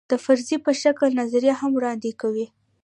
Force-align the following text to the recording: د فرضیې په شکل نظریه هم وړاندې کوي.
د 0.09 0.11
فرضیې 0.23 0.57
په 0.65 0.71
شکل 0.81 1.09
نظریه 1.19 1.53
هم 1.61 1.71
وړاندې 1.75 2.11
کوي. 2.21 2.45